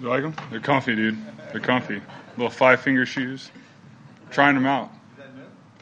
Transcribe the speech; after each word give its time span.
You 0.00 0.08
like 0.08 0.22
them? 0.22 0.34
They're 0.50 0.60
comfy, 0.60 0.94
dude. 0.94 1.18
They're 1.52 1.60
comfy. 1.60 2.02
Little 2.36 2.50
five 2.50 2.80
finger 2.80 3.06
shoes. 3.06 3.50
Trying 4.30 4.54
them 4.54 4.66
out. 4.66 4.90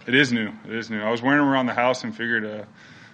It 0.06 0.14
is 0.14 0.32
new. 0.32 0.52
It 0.66 0.74
is 0.74 0.90
new. 0.90 1.00
I 1.00 1.10
was 1.10 1.22
wearing 1.22 1.38
them 1.38 1.48
around 1.48 1.66
the 1.66 1.74
house 1.74 2.04
and 2.04 2.14
figured 2.14 2.44
uh, 2.44 2.64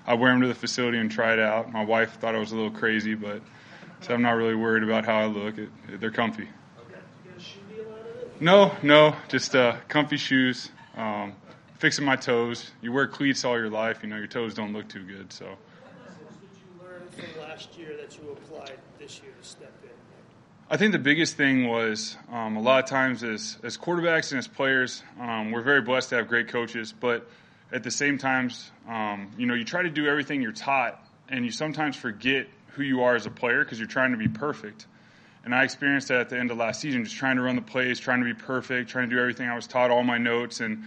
I'd 0.06 0.18
wear 0.18 0.32
them 0.32 0.40
to 0.42 0.48
the 0.48 0.54
facility 0.54 0.98
and 0.98 1.10
try 1.10 1.32
it 1.32 1.38
out. 1.38 1.72
My 1.72 1.84
wife 1.84 2.18
thought 2.18 2.34
I 2.34 2.38
was 2.38 2.52
a 2.52 2.56
little 2.56 2.70
crazy, 2.70 3.14
but 3.14 3.40
so 4.00 4.12
I'm 4.12 4.22
not 4.22 4.32
really 4.32 4.56
worried 4.56 4.82
about 4.82 5.04
how 5.04 5.20
I 5.20 5.26
look. 5.26 5.56
It, 5.56 5.68
it, 5.88 6.00
they're 6.00 6.10
comfy. 6.10 6.48
No, 8.40 8.74
no, 8.82 9.14
just 9.28 9.54
uh, 9.54 9.76
comfy 9.88 10.16
shoes. 10.16 10.70
Um, 10.96 11.34
fixing 11.78 12.06
my 12.06 12.16
toes. 12.16 12.70
You 12.80 12.90
wear 12.90 13.06
cleats 13.06 13.44
all 13.44 13.58
your 13.58 13.68
life, 13.68 14.02
you 14.02 14.08
know 14.08 14.16
your 14.16 14.26
toes 14.26 14.54
don't 14.54 14.72
look 14.72 14.88
too 14.88 15.04
good. 15.04 15.32
So. 15.32 15.44
What 15.44 15.56
did 16.40 16.48
you 16.58 16.82
learn 16.82 17.08
from 17.10 17.42
last 17.42 17.78
year 17.78 17.96
that 17.98 18.16
you 18.16 18.30
applied 18.30 18.78
this 18.98 19.20
year 19.22 19.32
to 19.40 19.46
step 19.46 19.72
in? 19.82 20.09
I 20.72 20.76
think 20.76 20.92
the 20.92 21.00
biggest 21.00 21.36
thing 21.36 21.66
was 21.66 22.16
um, 22.30 22.56
a 22.56 22.62
lot 22.62 22.84
of 22.84 22.88
times 22.88 23.24
as 23.24 23.58
as 23.64 23.76
quarterbacks 23.76 24.30
and 24.30 24.38
as 24.38 24.46
players, 24.46 25.02
um, 25.18 25.50
we're 25.50 25.62
very 25.62 25.82
blessed 25.82 26.10
to 26.10 26.14
have 26.14 26.28
great 26.28 26.46
coaches, 26.46 26.92
but 26.92 27.28
at 27.72 27.82
the 27.82 27.90
same 27.90 28.18
times, 28.18 28.70
um, 28.88 29.32
you 29.36 29.46
know, 29.46 29.54
you 29.54 29.64
try 29.64 29.82
to 29.82 29.90
do 29.90 30.06
everything 30.06 30.40
you're 30.40 30.52
taught, 30.52 31.04
and 31.28 31.44
you 31.44 31.50
sometimes 31.50 31.96
forget 31.96 32.46
who 32.68 32.84
you 32.84 33.02
are 33.02 33.16
as 33.16 33.26
a 33.26 33.30
player 33.30 33.64
because 33.64 33.80
you're 33.80 33.88
trying 33.88 34.12
to 34.12 34.16
be 34.16 34.28
perfect. 34.28 34.86
And 35.44 35.52
I 35.56 35.64
experienced 35.64 36.06
that 36.06 36.20
at 36.20 36.28
the 36.28 36.38
end 36.38 36.52
of 36.52 36.58
last 36.58 36.80
season, 36.80 37.02
just 37.02 37.16
trying 37.16 37.34
to 37.34 37.42
run 37.42 37.56
the 37.56 37.62
plays, 37.62 37.98
trying 37.98 38.20
to 38.20 38.26
be 38.26 38.34
perfect, 38.34 38.90
trying 38.90 39.10
to 39.10 39.16
do 39.16 39.20
everything 39.20 39.48
I 39.48 39.56
was 39.56 39.66
taught, 39.66 39.90
all 39.90 40.04
my 40.04 40.18
notes, 40.18 40.60
and 40.60 40.84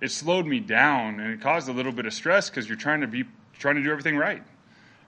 it 0.00 0.10
slowed 0.10 0.46
me 0.46 0.58
down 0.58 1.20
and 1.20 1.34
it 1.34 1.42
caused 1.42 1.68
a 1.68 1.72
little 1.72 1.92
bit 1.92 2.06
of 2.06 2.14
stress 2.14 2.48
because 2.48 2.66
you're 2.66 2.78
trying 2.78 3.02
to 3.02 3.06
be 3.06 3.26
trying 3.58 3.74
to 3.74 3.82
do 3.82 3.90
everything 3.90 4.16
right. 4.16 4.42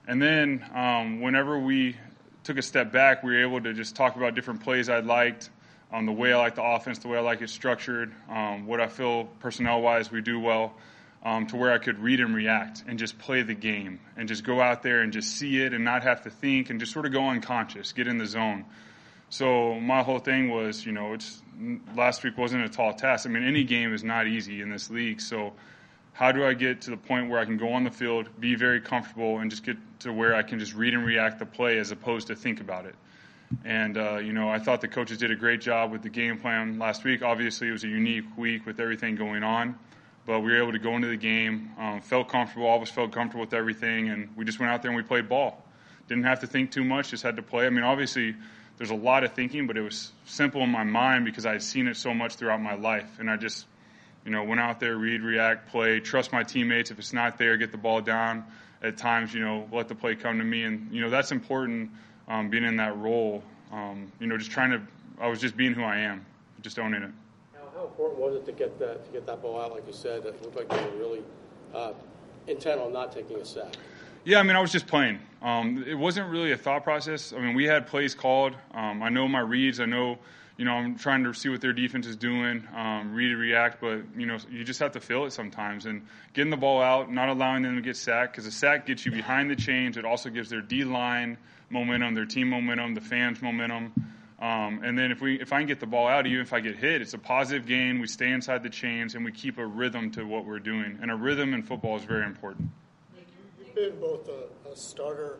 And 0.07 0.21
then 0.21 0.63
um, 0.75 1.21
whenever 1.21 1.57
we 1.57 1.95
took 2.43 2.57
a 2.57 2.61
step 2.61 2.91
back, 2.91 3.23
we 3.23 3.33
were 3.33 3.41
able 3.41 3.61
to 3.61 3.73
just 3.73 3.95
talk 3.95 4.15
about 4.15 4.35
different 4.35 4.63
plays 4.63 4.89
I 4.89 4.99
liked, 4.99 5.49
um, 5.91 6.05
the 6.05 6.11
way 6.11 6.33
I 6.33 6.37
like 6.37 6.55
the 6.55 6.63
offense, 6.63 6.99
the 6.99 7.07
way 7.07 7.17
I 7.17 7.21
like 7.21 7.41
it 7.41 7.49
structured, 7.49 8.13
um, 8.29 8.65
what 8.65 8.79
I 8.79 8.87
feel 8.87 9.25
personnel 9.39 9.81
wise 9.81 10.11
we 10.11 10.21
do 10.21 10.39
well, 10.39 10.73
um, 11.23 11.45
to 11.47 11.55
where 11.55 11.71
I 11.71 11.77
could 11.77 11.99
read 11.99 12.19
and 12.19 12.33
react 12.33 12.83
and 12.87 12.97
just 12.97 13.19
play 13.19 13.43
the 13.43 13.53
game 13.53 13.99
and 14.17 14.27
just 14.27 14.43
go 14.43 14.61
out 14.61 14.81
there 14.81 15.01
and 15.01 15.13
just 15.13 15.35
see 15.35 15.61
it 15.61 15.73
and 15.73 15.83
not 15.83 16.03
have 16.03 16.23
to 16.23 16.29
think 16.29 16.69
and 16.69 16.79
just 16.79 16.93
sort 16.93 17.05
of 17.05 17.11
go 17.11 17.29
unconscious, 17.29 17.91
get 17.91 18.07
in 18.07 18.17
the 18.17 18.25
zone. 18.25 18.65
So 19.29 19.79
my 19.79 20.01
whole 20.03 20.19
thing 20.19 20.49
was, 20.49 20.85
you 20.85 20.91
know, 20.91 21.13
it's 21.13 21.41
last 21.95 22.23
week 22.23 22.37
wasn't 22.37 22.65
a 22.65 22.69
tall 22.69 22.93
task. 22.93 23.25
I 23.25 23.29
mean, 23.29 23.43
any 23.43 23.63
game 23.63 23.93
is 23.93 24.03
not 24.03 24.27
easy 24.27 24.61
in 24.61 24.69
this 24.69 24.89
league. 24.89 25.21
So 25.21 25.53
how 26.13 26.31
do 26.31 26.45
I 26.45 26.53
get 26.53 26.81
to 26.81 26.91
the 26.91 26.97
point 26.97 27.29
where 27.29 27.39
I 27.39 27.45
can 27.45 27.57
go 27.57 27.73
on 27.73 27.83
the 27.83 27.91
field, 27.91 28.29
be 28.39 28.55
very 28.55 28.81
comfortable, 28.81 29.39
and 29.39 29.49
just 29.49 29.63
get 29.63 29.77
to 30.01 30.11
where 30.11 30.35
I 30.35 30.43
can 30.43 30.59
just 30.59 30.73
read 30.75 30.93
and 30.93 31.05
react 31.05 31.39
the 31.39 31.45
play 31.45 31.79
as 31.79 31.91
opposed 31.91 32.27
to 32.27 32.35
think 32.35 32.59
about 32.59 32.85
it? 32.85 32.95
And 33.65 33.97
uh, 33.97 34.17
you 34.17 34.33
know, 34.33 34.49
I 34.49 34.59
thought 34.59 34.81
the 34.81 34.87
coaches 34.87 35.17
did 35.17 35.31
a 35.31 35.35
great 35.35 35.61
job 35.61 35.91
with 35.91 36.03
the 36.03 36.09
game 36.09 36.39
plan 36.39 36.79
last 36.79 37.03
week. 37.03 37.21
Obviously, 37.21 37.67
it 37.67 37.71
was 37.71 37.83
a 37.83 37.89
unique 37.89 38.25
week 38.37 38.65
with 38.65 38.79
everything 38.79 39.15
going 39.15 39.43
on, 39.43 39.77
but 40.25 40.39
we 40.41 40.51
were 40.51 40.61
able 40.61 40.71
to 40.71 40.79
go 40.79 40.95
into 40.95 41.07
the 41.07 41.17
game, 41.17 41.71
um, 41.77 42.01
felt 42.01 42.29
comfortable. 42.29 42.67
All 42.67 42.77
of 42.77 42.81
us 42.81 42.89
felt 42.89 43.11
comfortable 43.11 43.41
with 43.41 43.53
everything, 43.53 44.09
and 44.09 44.29
we 44.35 44.45
just 44.45 44.59
went 44.59 44.71
out 44.71 44.81
there 44.81 44.91
and 44.91 44.97
we 44.97 45.03
played 45.03 45.27
ball. 45.27 45.65
Didn't 46.07 46.23
have 46.23 46.39
to 46.41 46.47
think 46.47 46.71
too 46.71 46.83
much; 46.83 47.09
just 47.09 47.23
had 47.23 47.35
to 47.35 47.41
play. 47.41 47.65
I 47.65 47.69
mean, 47.69 47.83
obviously 47.83 48.35
there's 48.81 48.89
a 48.89 48.95
lot 48.95 49.23
of 49.23 49.33
thinking, 49.33 49.67
but 49.67 49.77
it 49.77 49.81
was 49.81 50.11
simple 50.25 50.63
in 50.63 50.69
my 50.69 50.83
mind 50.83 51.23
because 51.23 51.45
I 51.45 51.51
had 51.51 51.61
seen 51.61 51.87
it 51.87 51.95
so 51.97 52.15
much 52.15 52.33
throughout 52.33 52.61
my 52.61 52.73
life. 52.73 53.19
And 53.19 53.29
I 53.29 53.37
just, 53.37 53.67
you 54.25 54.31
know, 54.31 54.43
went 54.43 54.61
out 54.61 54.79
there, 54.79 54.97
read, 54.97 55.21
react, 55.21 55.69
play, 55.69 55.99
trust 55.99 56.31
my 56.31 56.43
teammates. 56.43 56.91
If 56.91 56.99
it's 56.99 57.13
not 57.13 57.37
there, 57.37 57.57
get 57.57 57.71
the 57.71 57.77
ball 57.77 58.01
down. 58.01 58.45
At 58.83 58.97
times, 58.97 59.33
you 59.33 59.41
know, 59.41 59.67
let 59.71 59.87
the 59.87 59.95
play 59.95 60.15
come 60.15 60.39
to 60.39 60.43
me. 60.43 60.63
And, 60.63 60.91
you 60.91 61.01
know, 61.01 61.09
that's 61.09 61.31
important 61.31 61.91
um, 62.27 62.49
being 62.49 62.63
in 62.63 62.75
that 62.77 62.97
role. 62.97 63.43
Um, 63.71 64.11
you 64.19 64.27
know, 64.27 64.37
just 64.37 64.51
trying 64.51 64.71
to, 64.71 64.81
I 65.19 65.27
was 65.27 65.39
just 65.39 65.55
being 65.55 65.73
who 65.73 65.83
I 65.83 65.97
am, 65.97 66.25
just 66.61 66.79
owning 66.79 67.03
it. 67.03 67.11
Now, 67.53 67.59
how 67.75 67.85
important 67.85 68.19
was 68.19 68.35
it 68.35 68.45
to 68.47 68.51
get 68.51 68.79
that, 68.79 69.05
to 69.05 69.11
get 69.11 69.27
that 69.27 69.41
ball 69.41 69.61
out? 69.61 69.71
Like 69.71 69.85
you 69.85 69.93
said, 69.93 70.25
it 70.25 70.41
looked 70.41 70.55
like 70.55 70.67
they 70.69 70.83
were 70.83 70.97
really 70.97 71.21
uh, 71.75 71.93
intent 72.47 72.81
on 72.81 72.91
not 72.91 73.11
taking 73.11 73.37
a 73.37 73.45
sack. 73.45 73.75
Yeah, 74.23 74.39
I 74.39 74.43
mean, 74.43 74.55
I 74.55 74.59
was 74.59 74.71
just 74.71 74.87
playing. 74.87 75.19
Um, 75.41 75.83
it 75.87 75.95
wasn't 75.95 76.29
really 76.29 76.51
a 76.51 76.57
thought 76.57 76.83
process. 76.83 77.33
I 77.33 77.39
mean, 77.39 77.55
we 77.55 77.65
had 77.65 77.87
plays 77.87 78.13
called. 78.13 78.53
Um, 78.73 79.01
I 79.01 79.09
know 79.09 79.27
my 79.27 79.39
reads. 79.39 79.79
I 79.79 79.85
know, 79.85 80.17
you 80.61 80.65
know, 80.65 80.73
I'm 80.73 80.95
trying 80.95 81.23
to 81.23 81.33
see 81.33 81.49
what 81.49 81.59
their 81.59 81.73
defense 81.73 82.05
is 82.05 82.15
doing, 82.15 82.67
um, 82.75 83.15
read 83.15 83.31
and 83.31 83.39
react. 83.39 83.81
But 83.81 84.03
you 84.15 84.27
know, 84.27 84.37
you 84.51 84.63
just 84.63 84.79
have 84.79 84.91
to 84.91 84.99
feel 84.99 85.25
it 85.25 85.33
sometimes. 85.33 85.87
And 85.87 86.05
getting 86.33 86.51
the 86.51 86.57
ball 86.57 86.83
out, 86.83 87.11
not 87.11 87.29
allowing 87.29 87.63
them 87.63 87.77
to 87.77 87.81
get 87.81 87.97
sacked, 87.97 88.33
because 88.33 88.45
a 88.45 88.51
sack 88.51 88.85
gets 88.85 89.03
you 89.03 89.11
behind 89.11 89.49
the 89.49 89.55
chains. 89.55 89.97
It 89.97 90.05
also 90.05 90.29
gives 90.29 90.51
their 90.51 90.61
D 90.61 90.83
line 90.83 91.39
momentum, 91.71 92.13
their 92.13 92.27
team 92.27 92.47
momentum, 92.47 92.93
the 92.93 93.01
fans 93.01 93.41
momentum. 93.41 93.91
Um, 94.39 94.81
and 94.83 94.95
then 94.95 95.11
if 95.11 95.19
we 95.19 95.41
if 95.41 95.51
I 95.51 95.57
can 95.57 95.67
get 95.67 95.79
the 95.79 95.87
ball 95.87 96.07
out, 96.07 96.27
even 96.27 96.41
if 96.41 96.53
I 96.53 96.59
get 96.59 96.75
hit, 96.75 97.01
it's 97.01 97.15
a 97.15 97.17
positive 97.17 97.65
gain. 97.65 97.99
We 97.99 98.05
stay 98.05 98.29
inside 98.29 98.61
the 98.61 98.69
chains 98.69 99.15
and 99.15 99.25
we 99.25 99.31
keep 99.31 99.57
a 99.57 99.65
rhythm 99.65 100.11
to 100.11 100.25
what 100.25 100.45
we're 100.45 100.59
doing. 100.59 100.99
And 101.01 101.09
a 101.09 101.15
rhythm 101.15 101.55
in 101.55 101.63
football 101.63 101.97
is 101.97 102.03
very 102.03 102.27
important 102.27 102.69
You've 103.57 103.73
been 103.73 103.99
both 103.99 104.29
a, 104.29 104.69
a 104.69 104.75
starter 104.75 105.39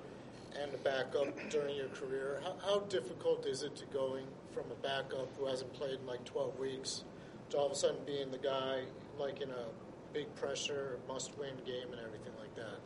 and 0.60 0.74
a 0.74 0.78
backup 0.78 1.28
during 1.50 1.76
your 1.76 1.88
career. 1.90 2.42
How, 2.44 2.56
how, 2.66 2.80
difficult 2.82 3.46
is 3.46 3.64
it 3.64 3.76
to 3.78 3.86
going 3.86 4.26
from 4.54 4.66
a 4.72 4.76
backup 4.76 5.30
who 5.38 5.48
hasn't 5.48 5.74
played 5.74 6.00
in 6.00 6.08
like 6.08 6.24
12 6.26 6.60
weeks 6.60 7.04
to 7.50 7.58
all 7.58 7.68
of 7.68 7.72
a 7.72 7.76
sudden 7.76 7.98
being 8.06 8.32
the 8.32 8.38
guy 8.38 8.84
like 9.18 9.42
in 9.42 9.50
a 9.50 9.66
big 10.14 10.34
pressure, 10.36 11.00
must 11.08 11.38
win 11.38 11.56
game 11.66 11.92
and 11.92 12.00
everything 12.00 12.34
like 12.40 12.54
that? 12.56 12.80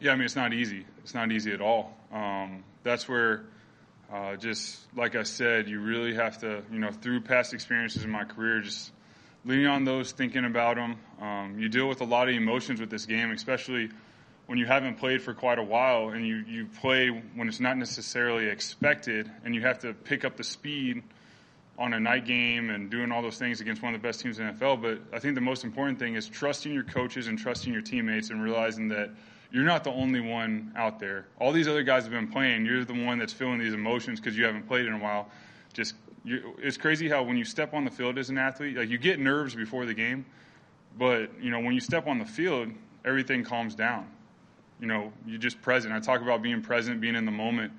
Yeah, 0.00 0.12
I 0.12 0.16
mean, 0.16 0.24
it's 0.24 0.36
not 0.36 0.52
easy. 0.52 0.84
It's 1.02 1.14
not 1.14 1.30
easy 1.30 1.52
at 1.52 1.60
all. 1.60 1.96
Um, 2.12 2.64
that's 2.82 3.08
where, 3.08 3.44
uh, 4.12 4.36
just 4.36 4.80
like 4.96 5.14
I 5.14 5.22
said, 5.22 5.68
you 5.68 5.80
really 5.80 6.14
have 6.14 6.38
to, 6.38 6.62
you 6.72 6.78
know, 6.78 6.90
through 6.90 7.20
past 7.20 7.54
experiences 7.54 8.04
in 8.04 8.10
my 8.10 8.24
career, 8.24 8.60
just 8.60 8.92
leaning 9.44 9.66
on 9.66 9.84
those, 9.84 10.12
thinking 10.12 10.44
about 10.44 10.76
them. 10.76 10.96
Um, 11.20 11.58
you 11.58 11.68
deal 11.68 11.88
with 11.88 12.00
a 12.00 12.04
lot 12.04 12.28
of 12.28 12.34
emotions 12.34 12.80
with 12.80 12.90
this 12.90 13.06
game, 13.06 13.30
especially– 13.30 13.90
when 14.46 14.58
you 14.58 14.66
haven't 14.66 14.96
played 14.96 15.22
for 15.22 15.34
quite 15.34 15.58
a 15.58 15.62
while 15.62 16.10
and 16.10 16.26
you, 16.26 16.36
you 16.46 16.66
play 16.80 17.08
when 17.08 17.48
it's 17.48 17.60
not 17.60 17.76
necessarily 17.76 18.48
expected 18.48 19.30
and 19.44 19.54
you 19.54 19.60
have 19.62 19.78
to 19.80 19.94
pick 19.94 20.24
up 20.24 20.36
the 20.36 20.44
speed 20.44 21.02
on 21.78 21.94
a 21.94 22.00
night 22.00 22.26
game 22.26 22.70
and 22.70 22.90
doing 22.90 23.10
all 23.10 23.22
those 23.22 23.38
things 23.38 23.60
against 23.60 23.82
one 23.82 23.94
of 23.94 24.02
the 24.02 24.06
best 24.06 24.20
teams 24.20 24.38
in 24.38 24.46
the 24.46 24.52
NFL. 24.52 24.82
But 24.82 25.00
I 25.12 25.20
think 25.20 25.34
the 25.36 25.40
most 25.40 25.64
important 25.64 25.98
thing 25.98 26.16
is 26.16 26.28
trusting 26.28 26.72
your 26.72 26.82
coaches 26.82 27.28
and 27.28 27.38
trusting 27.38 27.72
your 27.72 27.82
teammates 27.82 28.30
and 28.30 28.42
realizing 28.42 28.88
that 28.88 29.10
you're 29.50 29.64
not 29.64 29.84
the 29.84 29.90
only 29.90 30.20
one 30.20 30.72
out 30.76 30.98
there. 30.98 31.26
All 31.38 31.52
these 31.52 31.68
other 31.68 31.82
guys 31.82 32.02
have 32.04 32.12
been 32.12 32.28
playing. 32.28 32.66
You're 32.66 32.84
the 32.84 33.04
one 33.04 33.18
that's 33.18 33.32
feeling 33.32 33.58
these 33.58 33.74
emotions 33.74 34.20
because 34.20 34.36
you 34.36 34.44
haven't 34.44 34.66
played 34.66 34.86
in 34.86 34.92
a 34.92 34.98
while. 34.98 35.28
Just 35.72 35.94
it's 36.24 36.76
crazy 36.76 37.08
how 37.08 37.22
when 37.22 37.36
you 37.36 37.44
step 37.44 37.74
on 37.74 37.84
the 37.84 37.90
field 37.90 38.18
as 38.18 38.30
an 38.30 38.38
athlete, 38.38 38.76
like 38.76 38.88
you 38.88 38.98
get 38.98 39.18
nerves 39.18 39.54
before 39.54 39.86
the 39.86 39.94
game, 39.94 40.24
but 40.96 41.30
you 41.40 41.50
know 41.50 41.60
when 41.60 41.74
you 41.74 41.80
step 41.80 42.06
on 42.06 42.18
the 42.18 42.24
field, 42.24 42.70
everything 43.04 43.44
calms 43.44 43.74
down 43.74 44.06
you 44.82 44.88
know, 44.88 45.12
you're 45.24 45.38
just 45.38 45.62
present. 45.62 45.94
I 45.94 46.00
talk 46.00 46.20
about 46.22 46.42
being 46.42 46.60
present, 46.60 47.00
being 47.00 47.14
in 47.14 47.24
the 47.24 47.30
moment. 47.30 47.72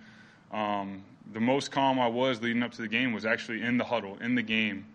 Um, 0.53 1.03
the 1.33 1.41
most 1.41 1.69
calm 1.69 1.99
I 1.99 2.07
was 2.07 2.41
leading 2.41 2.63
up 2.63 2.71
to 2.71 2.81
the 2.81 2.87
game 2.87 3.11
was 3.11 3.25
actually 3.25 3.61
in 3.61 3.77
the 3.77 3.83
huddle, 3.83 4.17
in 4.21 4.35
the 4.35 4.41
game. 4.41 4.85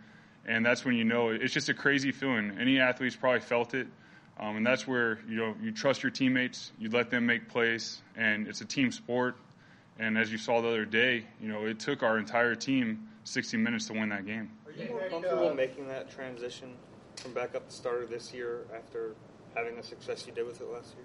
And 0.47 0.65
that's 0.65 0.87
when 0.87 0.95
you 0.95 1.05
know 1.05 1.29
it's 1.29 1.53
just 1.53 1.69
a 1.69 1.75
crazy 1.75 2.11
feeling. 2.11 2.57
Any 2.59 2.81
athlete's 2.81 3.15
probably 3.15 3.41
felt 3.41 3.75
it. 3.75 3.87
Um, 4.41 4.57
and 4.57 4.67
that's 4.67 4.87
where, 4.87 5.19
you 5.29 5.37
know, 5.37 5.55
you 5.61 5.71
trust 5.71 6.03
your 6.03 6.11
teammates, 6.11 6.73
you 6.79 6.89
let 6.89 7.11
them 7.11 7.27
make 7.27 7.49
plays, 7.49 8.01
and 8.17 8.49
it's 8.49 8.63
a 8.63 8.65
team 8.65 8.91
sport. 8.91 9.37
And 9.99 10.17
as 10.17 10.33
you 10.33 10.39
saw 10.39 10.63
the 10.63 10.69
other 10.69 10.85
day, 10.87 11.27
you 11.43 11.49
know, 11.49 11.67
it 11.67 11.79
took 11.79 12.03
our 12.03 12.19
entire 12.19 12.55
team 12.55 13.07
60 13.25 13.57
minutes 13.59 13.87
to 13.89 13.93
win 13.93 14.09
that 14.11 14.25
game. 14.25 14.51
Are 14.65 14.73
you 14.73 14.89
more 14.89 15.09
comfortable 15.11 15.53
making 15.55 15.89
that 15.89 16.11
transition 16.11 16.75
from 17.17 17.35
backup 17.35 17.69
to 17.69 17.75
starter 17.75 18.07
this 18.07 18.33
year 18.33 18.61
after 18.75 19.15
having 19.55 19.77
the 19.77 19.83
success 19.83 20.25
you 20.27 20.33
did 20.33 20.47
with 20.47 20.61
it 20.61 20.69
last 20.69 20.95
year? 20.95 21.05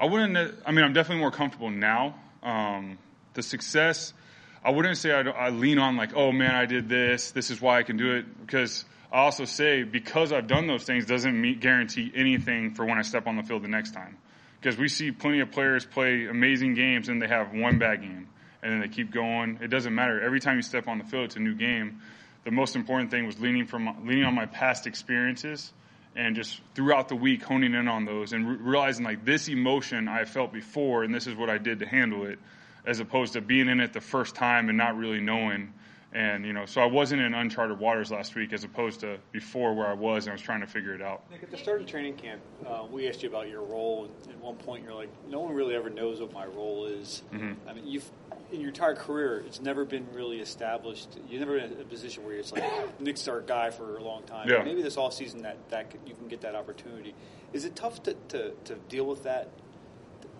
I 0.00 0.06
wouldn't. 0.06 0.36
I 0.64 0.72
mean, 0.72 0.84
I'm 0.84 0.92
definitely 0.92 1.20
more 1.20 1.30
comfortable 1.30 1.70
now. 1.70 2.14
Um, 2.42 2.98
the 3.34 3.42
success, 3.42 4.12
I 4.64 4.70
wouldn't 4.70 4.96
say 4.96 5.12
I, 5.12 5.20
I, 5.20 5.50
lean 5.50 5.78
on 5.78 5.96
like, 5.96 6.14
oh 6.14 6.32
man, 6.32 6.54
I 6.54 6.66
did 6.66 6.88
this. 6.88 7.32
This 7.32 7.50
is 7.50 7.60
why 7.60 7.78
I 7.78 7.82
can 7.82 7.96
do 7.96 8.16
it. 8.16 8.46
Because 8.46 8.84
I 9.12 9.18
also 9.18 9.44
say 9.44 9.82
because 9.82 10.32
I've 10.32 10.46
done 10.46 10.66
those 10.66 10.84
things 10.84 11.06
doesn't 11.06 11.40
meet, 11.40 11.60
guarantee 11.60 12.12
anything 12.14 12.74
for 12.74 12.84
when 12.84 12.98
I 12.98 13.02
step 13.02 13.26
on 13.26 13.36
the 13.36 13.42
field 13.42 13.62
the 13.62 13.68
next 13.68 13.92
time. 13.92 14.16
Because 14.60 14.76
we 14.76 14.88
see 14.88 15.12
plenty 15.12 15.40
of 15.40 15.50
players 15.50 15.84
play 15.84 16.26
amazing 16.26 16.74
games 16.74 17.08
and 17.08 17.20
they 17.22 17.28
have 17.28 17.52
one 17.52 17.78
bad 17.78 18.02
game 18.02 18.28
and 18.62 18.72
then 18.72 18.80
they 18.80 18.88
keep 18.88 19.12
going. 19.12 19.58
It 19.62 19.68
doesn't 19.68 19.94
matter. 19.94 20.20
Every 20.20 20.40
time 20.40 20.56
you 20.56 20.62
step 20.62 20.88
on 20.88 20.98
the 20.98 21.04
field, 21.04 21.26
it's 21.26 21.36
a 21.36 21.40
new 21.40 21.54
game. 21.54 22.02
The 22.44 22.50
most 22.50 22.76
important 22.76 23.10
thing 23.10 23.26
was 23.26 23.38
leaning 23.40 23.66
from 23.66 24.06
leaning 24.06 24.24
on 24.24 24.34
my 24.34 24.46
past 24.46 24.86
experiences 24.86 25.72
and 26.16 26.34
just 26.34 26.60
throughout 26.74 27.08
the 27.08 27.16
week 27.16 27.42
honing 27.42 27.74
in 27.74 27.88
on 27.88 28.04
those 28.04 28.32
and 28.32 28.48
re- 28.48 28.56
realizing 28.56 29.04
like 29.04 29.24
this 29.24 29.48
emotion 29.48 30.08
I 30.08 30.24
felt 30.24 30.52
before 30.52 31.04
and 31.04 31.14
this 31.14 31.26
is 31.26 31.34
what 31.36 31.50
I 31.50 31.58
did 31.58 31.78
to 31.80 31.86
handle 31.86 32.24
it 32.24 32.38
as 32.86 33.00
opposed 33.00 33.34
to 33.34 33.40
being 33.40 33.68
in 33.68 33.80
it 33.80 33.92
the 33.92 34.00
first 34.00 34.34
time 34.34 34.68
and 34.68 34.78
not 34.78 34.96
really 34.96 35.20
knowing 35.20 35.72
And 36.12 36.46
you 36.46 36.54
know, 36.54 36.64
so 36.64 36.80
I 36.80 36.86
wasn't 36.86 37.20
in 37.20 37.34
uncharted 37.34 37.78
waters 37.78 38.10
last 38.10 38.34
week 38.34 38.54
as 38.54 38.64
opposed 38.64 39.00
to 39.00 39.18
before 39.30 39.74
where 39.74 39.86
I 39.86 39.92
was 39.92 40.24
and 40.24 40.30
I 40.30 40.34
was 40.34 40.40
trying 40.40 40.60
to 40.60 40.66
figure 40.66 40.94
it 40.94 41.02
out. 41.02 41.30
Nick, 41.30 41.42
at 41.42 41.50
the 41.50 41.58
start 41.58 41.82
of 41.82 41.86
training 41.86 42.14
camp, 42.14 42.40
uh, 42.66 42.86
we 42.90 43.06
asked 43.08 43.22
you 43.22 43.28
about 43.28 43.48
your 43.48 43.62
role. 43.62 44.08
And 44.24 44.32
at 44.32 44.40
one 44.40 44.56
point, 44.56 44.84
you're 44.84 44.94
like, 44.94 45.10
"No 45.28 45.40
one 45.40 45.54
really 45.54 45.74
ever 45.74 45.90
knows 45.90 46.20
what 46.20 46.32
my 46.32 46.46
role 46.46 46.86
is." 46.86 47.22
Mm-hmm. 47.34 47.68
I 47.68 47.74
mean, 47.74 47.86
you've 47.86 48.10
in 48.50 48.60
your 48.60 48.68
entire 48.68 48.94
career, 48.94 49.42
it's 49.46 49.60
never 49.60 49.84
been 49.84 50.06
really 50.12 50.40
established. 50.40 51.18
You've 51.28 51.40
never 51.40 51.58
been 51.58 51.72
in 51.72 51.80
a 51.80 51.84
position 51.84 52.24
where 52.24 52.36
it's 52.36 52.52
like 52.52 53.00
Nick's 53.00 53.28
our 53.28 53.40
guy 53.40 53.70
for 53.70 53.96
a 53.96 54.02
long 54.02 54.22
time. 54.22 54.48
Yeah. 54.48 54.62
Maybe 54.62 54.82
this 54.82 54.96
off 54.96 55.14
season 55.14 55.42
that 55.42 55.56
that 55.70 55.92
you 56.06 56.14
can 56.14 56.28
get 56.28 56.40
that 56.42 56.54
opportunity. 56.54 57.14
Is 57.52 57.64
it 57.64 57.76
tough 57.76 58.02
to, 58.04 58.14
to, 58.28 58.52
to 58.64 58.74
deal 58.88 59.04
with 59.04 59.24
that? 59.24 59.48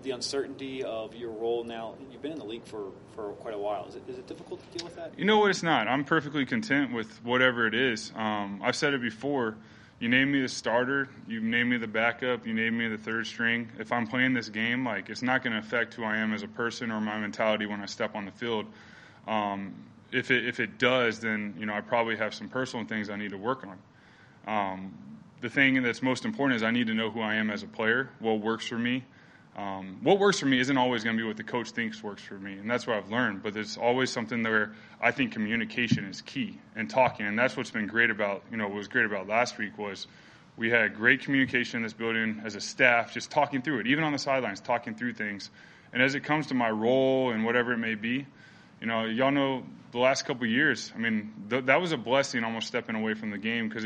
The 0.03 0.13
uncertainty 0.13 0.85
of 0.85 1.17
your 1.17 1.33
role 1.33 1.65
now. 1.65 1.97
You've 2.13 2.23
been 2.23 2.33
in 2.33 2.39
the 2.39 2.45
league 2.45 2.65
for, 2.65 2.93
for 3.17 3.33
quite 3.33 3.55
a 3.55 3.59
while. 3.59 3.87
Is 3.89 3.97
it, 3.97 4.03
is 4.07 4.17
it 4.17 4.29
difficult 4.29 4.61
to 4.61 4.79
deal 4.79 4.87
with 4.87 4.95
that? 4.95 5.19
You 5.19 5.25
know 5.25 5.39
what? 5.39 5.51
It's 5.51 5.65
not. 5.65 5.89
I'm 5.89 6.05
perfectly 6.05 6.47
content 6.47 6.93
with 6.93 7.09
whatever 7.25 7.67
it 7.67 7.75
is. 7.75 8.13
Um, 8.15 8.61
I've 8.63 8.77
said 8.77 8.95
it 8.95 9.01
before. 9.01 9.57
You 10.01 10.09
name 10.09 10.31
me 10.31 10.41
the 10.41 10.49
starter, 10.49 11.09
you 11.27 11.41
name 11.41 11.71
me 11.71 11.77
the 11.77 11.89
backup, 11.89 12.47
you 12.47 12.55
name 12.55 12.79
me 12.79 12.87
the 12.87 12.99
third 12.99 13.27
string. 13.27 13.69
If 13.81 13.91
I'm 13.91 14.07
playing 14.07 14.33
this 14.33 14.49
game, 14.49 14.85
like 14.85 15.09
it's 15.11 15.23
not 15.23 15.43
going 15.43 15.55
to 15.55 15.59
affect 15.59 15.95
who 15.95 16.05
I 16.05 16.19
am 16.19 16.33
as 16.33 16.45
a 16.45 16.49
person 16.49 16.93
or 16.93 17.01
my 17.01 17.19
mentality 17.19 17.67
when 17.67 17.81
I 17.81 17.87
step 17.87 18.15
on 18.15 18.25
the 18.25 18.31
field. 18.31 18.67
Um, 19.27 19.75
if 20.13 20.31
it 20.31 20.47
if 20.47 20.61
it 20.61 20.79
does, 20.79 21.19
then 21.19 21.55
you 21.59 21.67
know 21.67 21.75
I 21.75 21.81
probably 21.81 22.17
have 22.17 22.33
some 22.33 22.49
personal 22.49 22.87
things 22.87 23.11
I 23.11 23.17
need 23.17 23.33
to 23.33 23.39
work 23.39 23.67
on. 23.67 23.79
Um, 24.47 24.95
the 25.41 25.51
thing 25.51 25.83
that's 25.83 26.01
most 26.01 26.25
important 26.25 26.57
is 26.57 26.63
I 26.63 26.71
need 26.71 26.87
to 26.87 26.95
know 26.95 27.11
who 27.11 27.21
I 27.21 27.35
am 27.35 27.51
as 27.51 27.65
a 27.65 27.67
player, 27.67 28.09
what 28.21 28.41
works 28.41 28.67
for 28.67 28.79
me. 28.79 29.05
Um, 29.59 29.99
what 30.05 30.21
works 30.21 30.39
for 30.39 30.47
me 30.47 30.61
isn't 30.61 30.77
always 30.79 31.03
going 31.03 31.17
to 31.17 31.21
be 31.21 31.27
what 31.27 31.37
the 31.37 31.43
coach 31.43 31.73
thinks 31.73 32.01
works 32.01 32.23
for 32.23 32.35
me, 32.35 32.53
and 32.53 32.71
that's 32.71 32.87
what 32.87 32.97
I've 32.97 33.11
learned. 33.11 33.43
But 33.43 33.55
there's 33.55 33.77
always 33.77 34.09
something 34.09 34.41
where 34.45 34.71
I 35.01 35.11
think 35.11 35.33
communication 35.33 36.05
is 36.05 36.21
key 36.21 36.61
and 36.77 36.89
talking, 36.89 37.27
and 37.27 37.37
that's 37.37 37.57
what's 37.57 37.73
been 37.73 37.89
great 37.89 38.11
about 38.11 38.45
you 38.53 38.57
know 38.57 38.69
what 38.69 38.77
was 38.77 38.87
great 38.87 39.05
about 39.05 39.27
last 39.27 39.59
week 39.59 39.77
was 39.77 40.07
we 40.57 40.71
had 40.71 40.95
great 40.95 41.23
communication 41.23 41.79
in 41.79 41.83
this 41.83 41.93
building 41.93 42.41
as 42.45 42.55
a 42.55 42.61
staff, 42.61 43.13
just 43.13 43.33
talking 43.33 43.61
through 43.61 43.81
it, 43.81 43.89
even 43.89 44.05
on 44.05 44.13
the 44.13 44.19
sidelines, 44.19 44.61
talking 44.61 44.95
through 44.95 45.15
things. 45.15 45.51
And 45.93 46.03
as 46.03 46.15
it 46.15 46.23
comes 46.23 46.47
to 46.49 46.55
my 46.55 46.71
role 46.71 47.33
and 47.33 47.45
whatever 47.45 47.73
it 47.73 47.79
may 47.79 47.97
be, 47.97 48.27
you 48.81 48.87
know, 48.87 49.07
y'all 49.07 49.33
know 49.33 49.65
the 49.91 49.99
last 49.99 50.25
couple 50.25 50.47
years. 50.47 50.93
I 50.95 50.99
mean, 50.99 51.33
th- 51.51 51.65
that 51.65 51.81
was 51.81 51.91
a 51.91 51.97
blessing, 51.97 52.45
almost 52.45 52.69
stepping 52.69 52.95
away 52.95 53.15
from 53.15 53.31
the 53.31 53.39
game 53.39 53.69
because 53.69 53.85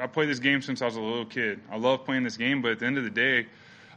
I 0.00 0.06
played 0.06 0.30
this 0.30 0.38
game 0.38 0.62
since 0.62 0.80
I 0.80 0.86
was 0.86 0.96
a 0.96 1.02
little 1.02 1.26
kid. 1.26 1.60
I 1.70 1.76
love 1.76 2.06
playing 2.06 2.22
this 2.22 2.38
game, 2.38 2.62
but 2.62 2.72
at 2.72 2.78
the 2.78 2.86
end 2.86 2.96
of 2.96 3.04
the 3.04 3.10
day, 3.10 3.46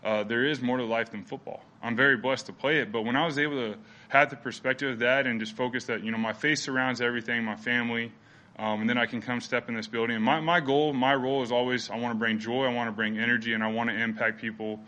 uh, 0.05 0.23
there 0.23 0.45
is 0.45 0.61
more 0.61 0.77
to 0.77 0.85
life 0.85 1.09
than 1.09 1.23
football. 1.23 1.63
I'm 1.81 1.95
very 1.95 2.15
blessed 2.15 2.45
to 2.45 2.53
play 2.53 2.77
it, 2.77 2.91
but 2.91 3.01
when 3.01 3.15
I 3.15 3.25
was 3.25 3.39
able 3.39 3.55
to 3.55 3.77
have 4.09 4.29
the 4.29 4.35
perspective 4.35 4.91
of 4.91 4.99
that 4.99 5.25
and 5.25 5.39
just 5.39 5.55
focus 5.55 5.85
that, 5.85 6.03
you 6.03 6.11
know, 6.11 6.17
my 6.19 6.33
face 6.33 6.61
surrounds 6.61 7.01
everything, 7.01 7.43
my 7.43 7.55
family, 7.55 8.11
um, 8.57 8.81
and 8.81 8.89
then 8.89 8.99
I 8.99 9.07
can 9.07 9.19
come 9.19 9.41
step 9.41 9.67
in 9.67 9.75
this 9.75 9.87
building. 9.87 10.15
And 10.15 10.23
my, 10.23 10.39
my 10.39 10.59
goal, 10.59 10.93
my 10.93 11.15
role 11.15 11.41
is 11.41 11.51
always 11.51 11.89
I 11.89 11.97
want 11.97 12.13
to 12.13 12.19
bring 12.19 12.37
joy, 12.37 12.65
I 12.65 12.73
want 12.73 12.87
to 12.87 12.91
bring 12.91 13.17
energy, 13.17 13.53
and 13.53 13.63
I 13.63 13.71
want 13.71 13.89
to 13.89 13.95
impact 13.95 14.39
people 14.39 14.79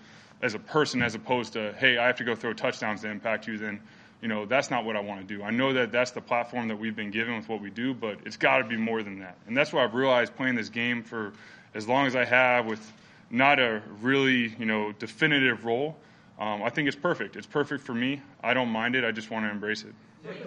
as 0.41 0.53
a 0.53 0.59
person 0.59 1.01
as 1.01 1.15
opposed 1.15 1.53
to, 1.53 1.73
hey, 1.73 1.97
I 1.97 2.05
have 2.05 2.17
to 2.17 2.23
go 2.23 2.35
throw 2.35 2.53
touchdowns 2.53 3.01
to 3.01 3.09
impact 3.09 3.47
you. 3.47 3.57
Then, 3.57 3.81
you 4.21 4.27
know, 4.27 4.45
that's 4.45 4.69
not 4.69 4.85
what 4.85 4.95
I 4.95 4.99
want 4.99 5.27
to 5.27 5.35
do. 5.35 5.41
I 5.41 5.49
know 5.49 5.73
that 5.73 5.91
that's 5.91 6.11
the 6.11 6.21
platform 6.21 6.67
that 6.67 6.77
we've 6.77 6.95
been 6.95 7.11
given 7.11 7.35
with 7.35 7.49
what 7.49 7.59
we 7.59 7.71
do, 7.71 7.95
but 7.95 8.19
it's 8.25 8.37
got 8.37 8.59
to 8.59 8.65
be 8.65 8.77
more 8.77 9.01
than 9.01 9.19
that. 9.19 9.35
And 9.47 9.57
that's 9.57 9.73
why 9.73 9.83
I've 9.83 9.95
realized 9.95 10.35
playing 10.35 10.55
this 10.55 10.69
game 10.69 11.01
for 11.01 11.33
as 11.73 11.87
long 11.87 12.05
as 12.05 12.15
I 12.15 12.23
have 12.23 12.67
with 12.67 12.93
not 13.29 13.59
a 13.59 13.81
really, 14.01 14.55
you 14.57 14.65
know, 14.65 14.91
definitive 14.93 15.65
role. 15.65 15.97
Um, 16.39 16.61
I 16.61 16.69
think 16.69 16.87
it's 16.87 16.97
perfect. 16.97 17.35
It's 17.35 17.47
perfect 17.47 17.83
for 17.83 17.93
me. 17.93 18.21
I 18.43 18.53
don't 18.53 18.69
mind 18.69 18.95
it. 18.95 19.03
I 19.03 19.11
just 19.11 19.31
want 19.31 19.45
to 19.45 19.51
embrace 19.51 19.83
it. 19.83 19.93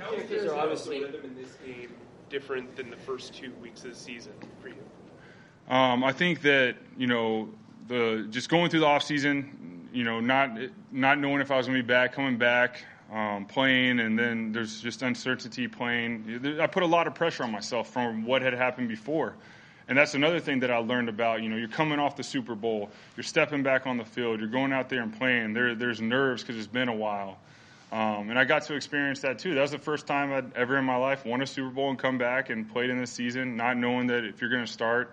How 0.00 0.12
is 0.12 0.28
the 0.28 0.54
obviously 0.54 1.02
rhythm 1.02 1.24
in 1.24 1.34
this 1.34 1.54
game 1.64 1.92
different 2.28 2.76
than 2.76 2.90
the 2.90 2.96
first 2.96 3.34
two 3.34 3.52
weeks 3.60 3.84
of 3.84 3.90
the 3.90 3.96
season 3.96 4.32
for 4.60 4.68
you? 4.68 4.74
Um, 5.68 6.04
I 6.04 6.12
think 6.12 6.42
that 6.42 6.76
you 6.96 7.06
know 7.06 7.48
the 7.88 8.26
just 8.30 8.48
going 8.48 8.70
through 8.70 8.80
the 8.80 8.86
off 8.86 9.02
season, 9.02 9.88
you 9.92 10.04
know, 10.04 10.20
not 10.20 10.50
not 10.92 11.18
knowing 11.18 11.40
if 11.40 11.50
I 11.50 11.56
was 11.56 11.66
going 11.66 11.78
to 11.78 11.82
be 11.82 11.86
back, 11.86 12.12
coming 12.12 12.38
back, 12.38 12.84
um, 13.12 13.46
playing, 13.46 14.00
and 14.00 14.18
then 14.18 14.52
there's 14.52 14.80
just 14.80 15.02
uncertainty 15.02 15.68
playing. 15.68 16.58
I 16.60 16.66
put 16.66 16.82
a 16.82 16.86
lot 16.86 17.06
of 17.06 17.14
pressure 17.14 17.42
on 17.42 17.52
myself 17.52 17.92
from 17.92 18.24
what 18.24 18.42
had 18.42 18.54
happened 18.54 18.88
before. 18.88 19.36
And 19.90 19.98
that's 19.98 20.14
another 20.14 20.38
thing 20.38 20.60
that 20.60 20.70
I 20.70 20.76
learned 20.76 21.08
about. 21.08 21.42
You 21.42 21.48
know, 21.48 21.56
you're 21.56 21.66
coming 21.66 21.98
off 21.98 22.14
the 22.14 22.22
Super 22.22 22.54
Bowl, 22.54 22.90
you're 23.16 23.24
stepping 23.24 23.64
back 23.64 23.88
on 23.88 23.96
the 23.96 24.04
field, 24.04 24.38
you're 24.38 24.48
going 24.48 24.72
out 24.72 24.88
there 24.88 25.02
and 25.02 25.12
playing. 25.18 25.52
There, 25.52 25.74
there's 25.74 26.00
nerves 26.00 26.42
because 26.42 26.56
it's 26.56 26.68
been 26.68 26.88
a 26.88 26.94
while. 26.94 27.38
Um, 27.90 28.30
and 28.30 28.38
I 28.38 28.44
got 28.44 28.62
to 28.62 28.76
experience 28.76 29.20
that 29.22 29.40
too. 29.40 29.52
That 29.52 29.62
was 29.62 29.72
the 29.72 29.78
first 29.78 30.06
time 30.06 30.32
I'd 30.32 30.56
ever 30.56 30.78
in 30.78 30.84
my 30.84 30.94
life 30.94 31.26
won 31.26 31.42
a 31.42 31.46
Super 31.46 31.70
Bowl 31.70 31.90
and 31.90 31.98
come 31.98 32.18
back 32.18 32.50
and 32.50 32.70
played 32.70 32.88
in 32.88 32.98
this 32.98 33.10
season, 33.10 33.56
not 33.56 33.76
knowing 33.76 34.06
that 34.06 34.24
if 34.24 34.40
you're 34.40 34.48
going 34.48 34.64
to 34.64 34.72
start. 34.72 35.10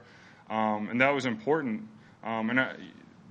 Um, 0.48 0.90
and 0.90 1.02
that 1.02 1.10
was 1.10 1.26
important. 1.26 1.88
Um, 2.24 2.52
and 2.52 2.60
I, 2.60 2.76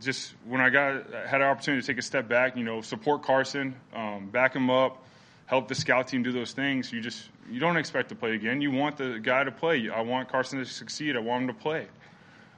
just 0.03 0.35
when 0.47 0.61
I 0.61 0.69
got 0.69 1.13
had 1.29 1.43
an 1.43 1.47
opportunity 1.47 1.81
to 1.81 1.87
take 1.87 1.99
a 1.99 2.03
step 2.03 2.29
back, 2.29 2.57
you 2.57 2.65
know, 2.65 2.81
support 2.81 3.23
Carson, 3.23 3.77
um, 3.95 4.31
back 4.31 4.57
him 4.57 4.69
up, 4.69 5.05
help 5.47 5.69
the 5.69 5.75
scout 5.75 6.09
team 6.09 6.23
do 6.23 6.33
those 6.33 6.53
things. 6.53 6.93
You 6.93 7.01
just 7.01 7.29
you 7.51 7.61
don't 7.61 7.77
expect 7.77 8.09
to 8.11 8.15
play 8.15 8.35
again. 8.35 8.61
You 8.61 8.71
want 8.71 8.97
the 8.97 9.19
guy 9.23 9.45
to 9.45 9.53
play. 9.53 9.89
I 9.89 10.01
want 10.01 10.29
Carson 10.29 10.59
to 10.59 10.65
succeed. 10.67 11.17
I 11.17 11.21
want 11.21 11.43
him 11.43 11.49
to 11.49 11.55
play. 11.55 11.87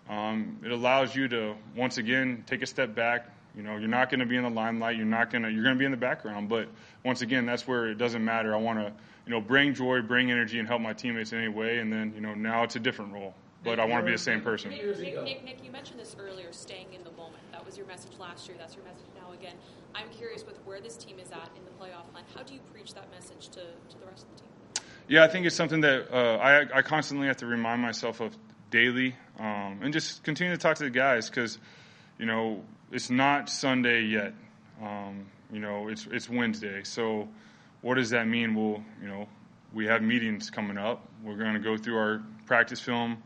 Um, 0.08 0.58
it 0.64 0.72
allows 0.72 1.14
you 1.14 1.28
to 1.28 1.54
once 1.76 1.98
again 1.98 2.42
take 2.46 2.62
a 2.62 2.66
step 2.66 2.94
back. 2.94 3.30
You 3.54 3.62
know, 3.62 3.76
you're 3.76 3.88
not 3.88 4.10
going 4.10 4.20
to 4.20 4.26
be 4.26 4.36
in 4.36 4.42
the 4.42 4.50
limelight. 4.50 4.96
You're 4.96 5.06
not 5.06 5.30
going 5.30 5.42
to. 5.42 5.50
You're 5.50 5.62
going 5.62 5.74
to 5.74 5.78
be 5.78 5.84
in 5.84 5.90
the 5.90 5.96
background. 5.96 6.48
But 6.48 6.68
once 7.04 7.22
again, 7.22 7.44
that's 7.44 7.66
where 7.66 7.88
it 7.88 7.98
doesn't 7.98 8.24
matter. 8.24 8.54
I 8.54 8.58
want 8.58 8.78
to, 8.78 8.92
you 9.26 9.32
know, 9.32 9.40
bring 9.40 9.74
joy, 9.74 10.00
bring 10.00 10.30
energy, 10.30 10.58
and 10.58 10.66
help 10.66 10.80
my 10.80 10.92
teammates 10.92 11.32
in 11.32 11.38
any 11.38 11.48
way. 11.48 11.78
And 11.78 11.92
then, 11.92 12.12
you 12.14 12.20
know, 12.20 12.34
now 12.34 12.62
it's 12.62 12.76
a 12.76 12.80
different 12.80 13.12
role. 13.12 13.34
But 13.64 13.80
I 13.80 13.84
want 13.84 14.02
to 14.02 14.06
be 14.06 14.12
the 14.12 14.18
same 14.18 14.40
person. 14.40 14.70
Nick, 14.70 14.98
Nick, 15.00 15.24
Nick, 15.24 15.44
Nick, 15.44 15.64
you 15.64 15.72
mentioned 15.72 15.98
this 15.98 16.14
earlier, 16.18 16.52
staying 16.52 16.92
in 16.94 17.02
the 17.02 17.10
moment. 17.12 17.42
That 17.50 17.66
was 17.66 17.76
your 17.76 17.86
message 17.86 18.12
last 18.18 18.46
year. 18.46 18.56
That's 18.58 18.76
your 18.76 18.84
message 18.84 19.06
now 19.16 19.32
again. 19.32 19.56
I'm 19.94 20.08
curious 20.10 20.46
with 20.46 20.58
where 20.64 20.80
this 20.80 20.96
team 20.96 21.18
is 21.18 21.32
at 21.32 21.50
in 21.56 21.64
the 21.64 21.70
playoff 21.72 22.10
plan. 22.12 22.24
How 22.34 22.44
do 22.44 22.54
you 22.54 22.60
preach 22.72 22.94
that 22.94 23.10
message 23.10 23.48
to, 23.48 23.60
to 23.60 23.98
the 23.98 24.06
rest 24.06 24.24
of 24.24 24.36
the 24.36 24.42
team? 24.42 24.86
Yeah, 25.08 25.24
I 25.24 25.28
think 25.28 25.46
it's 25.46 25.56
something 25.56 25.80
that 25.80 26.12
uh, 26.12 26.36
I, 26.36 26.78
I 26.78 26.82
constantly 26.82 27.26
have 27.26 27.38
to 27.38 27.46
remind 27.46 27.82
myself 27.82 28.20
of 28.20 28.36
daily, 28.70 29.16
um, 29.38 29.80
and 29.82 29.92
just 29.92 30.22
continue 30.22 30.52
to 30.52 30.58
talk 30.58 30.76
to 30.76 30.84
the 30.84 30.90
guys 30.90 31.28
because, 31.28 31.58
you 32.18 32.26
know, 32.26 32.62
it's 32.92 33.10
not 33.10 33.48
Sunday 33.48 34.02
yet. 34.02 34.34
Um, 34.82 35.26
you 35.50 35.60
know, 35.60 35.88
it's 35.88 36.06
it's 36.10 36.28
Wednesday. 36.28 36.82
So, 36.84 37.28
what 37.80 37.94
does 37.94 38.10
that 38.10 38.28
mean? 38.28 38.54
Well, 38.54 38.84
you 39.00 39.08
know, 39.08 39.26
we 39.72 39.86
have 39.86 40.02
meetings 40.02 40.50
coming 40.50 40.76
up. 40.76 41.08
We're 41.24 41.36
going 41.36 41.54
to 41.54 41.60
go 41.60 41.76
through 41.76 41.96
our 41.96 42.22
practice 42.46 42.80
film. 42.80 43.22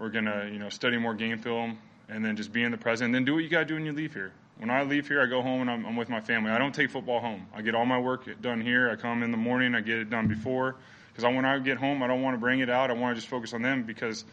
We're 0.00 0.08
to, 0.08 0.48
you 0.50 0.58
know, 0.58 0.70
study 0.70 0.96
more 0.96 1.14
game 1.14 1.38
film, 1.38 1.78
and 2.08 2.24
then 2.24 2.34
just 2.34 2.52
be 2.52 2.62
in 2.62 2.70
the 2.70 2.78
present. 2.78 3.06
And 3.06 3.14
then 3.14 3.24
do 3.26 3.34
what 3.34 3.44
you 3.44 3.50
got 3.50 3.60
to 3.60 3.64
do 3.66 3.74
when 3.74 3.84
you 3.84 3.92
leave 3.92 4.14
here. 4.14 4.32
When 4.58 4.70
I 4.70 4.82
leave 4.82 5.06
here, 5.06 5.22
I 5.22 5.26
go 5.26 5.42
home 5.42 5.60
and 5.60 5.70
I'm, 5.70 5.84
I'm 5.84 5.96
with 5.96 6.08
my 6.08 6.20
family. 6.20 6.50
I 6.50 6.58
don't 6.58 6.74
take 6.74 6.90
football 6.90 7.20
home. 7.20 7.46
I 7.54 7.60
get 7.60 7.74
all 7.74 7.84
my 7.84 7.98
work 7.98 8.28
done 8.40 8.60
here. 8.60 8.90
I 8.90 8.96
come 8.96 9.22
in 9.22 9.30
the 9.30 9.36
morning. 9.36 9.74
I 9.74 9.82
get 9.82 9.98
it 9.98 10.10
done 10.10 10.26
before 10.26 10.76
because 11.12 11.24
when 11.24 11.44
I 11.44 11.58
get 11.58 11.76
home, 11.76 12.02
I 12.02 12.06
don't 12.06 12.22
want 12.22 12.34
to 12.34 12.38
bring 12.38 12.60
it 12.60 12.70
out. 12.70 12.90
I 12.90 12.94
want 12.94 13.14
to 13.14 13.20
just 13.20 13.28
focus 13.28 13.52
on 13.52 13.62
them 13.62 13.82
because 13.82 14.24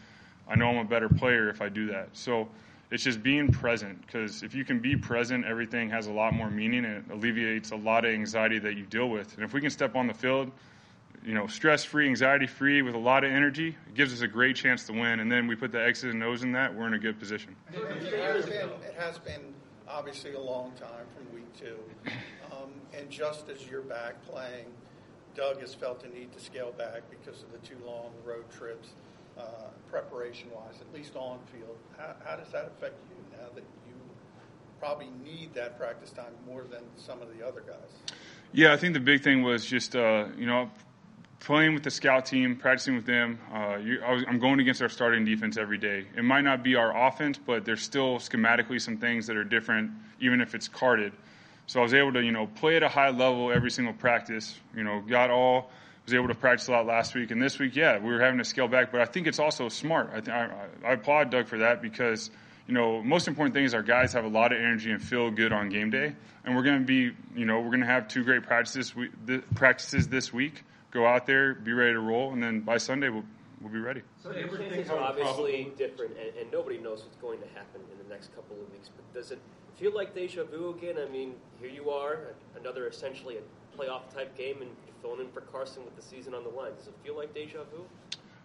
I 0.48 0.56
know 0.56 0.68
I'm 0.68 0.78
a 0.78 0.84
better 0.84 1.08
player 1.08 1.50
if 1.50 1.60
I 1.60 1.68
do 1.68 1.86
that. 1.88 2.08
So 2.14 2.48
it's 2.90 3.02
just 3.02 3.22
being 3.22 3.52
present 3.52 4.00
because 4.06 4.42
if 4.42 4.54
you 4.54 4.64
can 4.64 4.80
be 4.80 4.96
present, 4.96 5.44
everything 5.44 5.90
has 5.90 6.06
a 6.06 6.12
lot 6.12 6.32
more 6.32 6.50
meaning 6.50 6.86
and 6.86 6.96
it 6.96 7.12
alleviates 7.12 7.72
a 7.72 7.76
lot 7.76 8.06
of 8.06 8.12
anxiety 8.12 8.58
that 8.58 8.74
you 8.74 8.84
deal 8.86 9.10
with. 9.10 9.34
And 9.34 9.44
if 9.44 9.52
we 9.52 9.60
can 9.60 9.70
step 9.70 9.96
on 9.96 10.06
the 10.06 10.14
field, 10.14 10.50
you 11.24 11.34
know, 11.34 11.46
stress 11.46 11.84
free, 11.84 12.06
anxiety 12.06 12.46
free, 12.46 12.82
with 12.82 12.94
a 12.94 12.98
lot 12.98 13.24
of 13.24 13.30
energy, 13.30 13.76
it 13.86 13.94
gives 13.94 14.12
us 14.12 14.20
a 14.20 14.28
great 14.28 14.56
chance 14.56 14.84
to 14.86 14.92
win. 14.92 15.20
And 15.20 15.30
then 15.30 15.46
we 15.46 15.56
put 15.56 15.72
the 15.72 15.84
X's 15.84 16.12
and 16.12 16.22
O's 16.22 16.42
in 16.42 16.52
that, 16.52 16.74
we're 16.74 16.86
in 16.86 16.94
a 16.94 16.98
good 16.98 17.18
position. 17.18 17.56
It 17.72 18.20
has 18.20 18.46
been, 18.46 18.68
it 18.68 18.94
has 18.98 19.18
been 19.18 19.54
obviously 19.88 20.34
a 20.34 20.40
long 20.40 20.72
time 20.72 21.06
from 21.16 21.34
week 21.34 21.52
two. 21.58 21.78
Um, 22.52 22.70
and 22.96 23.10
just 23.10 23.48
as 23.48 23.66
you're 23.68 23.82
back 23.82 24.22
playing, 24.26 24.66
Doug 25.34 25.60
has 25.60 25.74
felt 25.74 26.02
the 26.02 26.08
need 26.08 26.32
to 26.32 26.40
scale 26.40 26.72
back 26.72 27.02
because 27.10 27.42
of 27.42 27.52
the 27.52 27.58
two 27.58 27.76
long 27.86 28.10
road 28.24 28.44
trips, 28.50 28.88
uh, 29.38 29.42
preparation 29.90 30.48
wise, 30.54 30.80
at 30.80 30.92
least 30.92 31.14
on 31.16 31.38
field. 31.52 31.76
How, 31.96 32.14
how 32.24 32.36
does 32.36 32.50
that 32.52 32.66
affect 32.66 32.94
you 33.08 33.38
now 33.38 33.48
that 33.54 33.64
you 33.86 33.94
probably 34.80 35.08
need 35.24 35.54
that 35.54 35.78
practice 35.78 36.10
time 36.10 36.32
more 36.46 36.64
than 36.70 36.82
some 36.96 37.22
of 37.22 37.28
the 37.36 37.46
other 37.46 37.60
guys? 37.60 38.14
Yeah, 38.52 38.72
I 38.72 38.76
think 38.76 38.94
the 38.94 39.00
big 39.00 39.22
thing 39.22 39.42
was 39.42 39.64
just, 39.64 39.94
uh, 39.94 40.26
you 40.36 40.46
know, 40.46 40.70
playing 41.40 41.74
with 41.74 41.82
the 41.82 41.90
scout 41.90 42.26
team, 42.26 42.56
practicing 42.56 42.96
with 42.96 43.06
them. 43.06 43.38
Uh, 43.52 43.76
you, 43.76 44.00
I 44.02 44.22
am 44.28 44.38
going 44.38 44.60
against 44.60 44.82
our 44.82 44.88
starting 44.88 45.24
defense 45.24 45.56
every 45.56 45.78
day. 45.78 46.06
It 46.16 46.24
might 46.24 46.42
not 46.42 46.62
be 46.62 46.74
our 46.74 47.06
offense, 47.08 47.38
but 47.38 47.64
there's 47.64 47.82
still 47.82 48.18
schematically 48.18 48.80
some 48.80 48.98
things 48.98 49.26
that 49.28 49.36
are 49.36 49.44
different, 49.44 49.92
even 50.20 50.40
if 50.40 50.54
it's 50.54 50.68
carded. 50.68 51.12
So 51.66 51.80
I 51.80 51.82
was 51.82 51.94
able 51.94 52.12
to, 52.14 52.22
you 52.22 52.32
know, 52.32 52.46
play 52.46 52.76
at 52.76 52.82
a 52.82 52.88
high 52.88 53.10
level 53.10 53.52
every 53.52 53.70
single 53.70 53.94
practice. 53.94 54.58
You 54.74 54.84
know, 54.84 55.00
got 55.00 55.30
all 55.30 55.70
was 56.04 56.14
able 56.14 56.28
to 56.28 56.34
practice 56.34 56.68
a 56.68 56.72
lot 56.72 56.86
last 56.86 57.14
week, 57.14 57.30
and 57.30 57.42
this 57.42 57.58
week, 57.58 57.76
yeah, 57.76 57.98
we 57.98 58.10
were 58.10 58.20
having 58.20 58.38
to 58.38 58.44
scale 58.44 58.66
back. 58.66 58.90
But 58.90 59.02
I 59.02 59.04
think 59.04 59.26
it's 59.26 59.38
also 59.38 59.68
smart. 59.68 60.10
I, 60.14 60.20
th- 60.20 60.28
I, 60.28 60.66
I 60.86 60.92
applaud 60.92 61.30
Doug 61.30 61.46
for 61.46 61.58
that 61.58 61.82
because 61.82 62.30
you 62.68 62.74
know, 62.74 63.02
most 63.02 63.28
important 63.28 63.54
thing 63.54 63.64
is 63.64 63.72
our 63.72 63.82
guys 63.82 64.12
have 64.12 64.26
a 64.26 64.28
lot 64.28 64.52
of 64.52 64.58
energy 64.58 64.90
and 64.92 65.02
feel 65.02 65.30
good 65.30 65.52
on 65.52 65.70
game 65.70 65.90
day. 65.90 66.14
And 66.44 66.54
we're 66.54 66.62
going 66.62 66.80
to 66.80 66.84
be, 66.84 67.16
you 67.34 67.46
know, 67.46 67.60
we're 67.60 67.70
going 67.70 67.80
to 67.80 67.86
have 67.86 68.08
two 68.08 68.22
great 68.24 68.42
practices 68.42 68.94
we, 68.94 69.08
th- 69.26 69.42
practices 69.54 70.08
this 70.08 70.32
week. 70.32 70.62
Go 70.90 71.06
out 71.06 71.26
there, 71.26 71.54
be 71.54 71.72
ready 71.72 71.92
to 71.92 72.00
roll, 72.00 72.32
and 72.32 72.42
then 72.42 72.60
by 72.60 72.78
Sunday 72.78 73.08
we'll 73.08 73.24
we'll 73.60 73.72
be 73.72 73.78
ready. 73.78 74.02
So 74.22 74.30
the 74.30 74.42
chances 74.42 74.90
are 74.90 74.98
obviously 74.98 75.72
different, 75.76 76.12
and, 76.18 76.36
and 76.38 76.52
nobody 76.52 76.78
knows 76.78 77.02
what's 77.02 77.16
going 77.16 77.40
to 77.40 77.48
happen 77.48 77.80
in 77.92 77.98
the 77.98 78.14
next 78.14 78.34
couple 78.34 78.56
of 78.60 78.70
weeks. 78.72 78.90
But 78.94 79.12
does 79.12 79.30
it 79.30 79.38
feel 79.76 79.94
like 79.94 80.14
deja 80.14 80.44
vu 80.44 80.70
again? 80.70 80.96
I 80.98 81.10
mean, 81.10 81.34
here 81.60 81.70
you 81.70 81.90
are, 81.90 82.34
another 82.58 82.86
essentially 82.86 83.36
a 83.36 83.78
playoff 83.78 84.12
type 84.14 84.36
game, 84.36 84.56
and 84.60 84.70
you're 84.86 84.94
filling 85.02 85.20
in 85.20 85.32
for 85.32 85.40
Carson 85.42 85.84
with 85.84 85.96
the 85.96 86.02
season 86.02 86.34
on 86.34 86.44
the 86.44 86.50
line. 86.50 86.72
Does 86.76 86.88
it 86.88 86.94
feel 87.04 87.16
like 87.16 87.34
deja 87.34 87.58
vu? 87.72 87.84